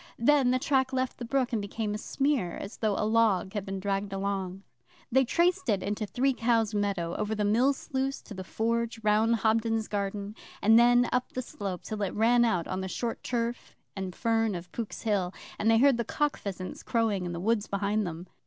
Then 0.17 0.49
the 0.49 0.57
track 0.57 0.91
left 0.91 1.19
the 1.19 1.25
brook 1.25 1.53
and 1.53 1.61
became 1.61 1.93
a 1.93 1.97
smear, 1.99 2.57
as 2.57 2.77
though 2.77 2.97
a 2.97 3.05
log 3.05 3.53
had 3.53 3.63
been 3.63 3.79
dragged 3.79 4.11
along. 4.11 4.63
They 5.11 5.23
traced 5.23 5.69
it 5.69 5.83
into 5.83 6.07
Three 6.07 6.33
Cows 6.33 6.73
meadow, 6.73 7.13
over 7.17 7.35
the 7.35 7.45
mill 7.45 7.71
sluice 7.71 8.19
to 8.23 8.33
the 8.33 8.43
Forge, 8.43 8.99
round 9.03 9.35
Hobden's 9.35 9.87
garden, 9.87 10.33
and 10.59 10.79
then 10.79 11.07
up 11.11 11.33
the 11.33 11.43
slope 11.43 11.83
till 11.83 12.01
it 12.01 12.15
ran 12.15 12.43
out 12.43 12.67
on 12.67 12.81
the 12.81 12.87
short 12.87 13.21
turf 13.23 13.75
and 13.95 14.15
fern 14.15 14.55
of 14.55 14.71
Pook's 14.71 15.03
Hill, 15.03 15.35
and 15.59 15.69
they 15.69 15.77
heard 15.77 15.97
the 15.97 16.03
cock 16.03 16.35
pheasants 16.35 16.81
crowing 16.81 17.23
in 17.23 17.31
the 17.31 17.39
woods 17.39 17.67
behind 17.67 18.07
them. 18.07 18.25